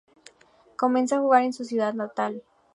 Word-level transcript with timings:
Comenzó 0.77 1.17
a 1.17 1.19
jugar 1.19 1.43
en 1.43 1.53
su 1.53 1.63
ciudad 1.63 1.93
natal. 1.93 2.41